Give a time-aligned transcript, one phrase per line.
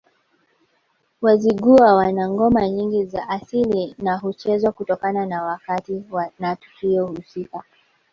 [1.21, 6.03] Wazigua wana ngoma nyingi za asili na huchezwa kutokana na wakati
[6.39, 7.63] na tukio husika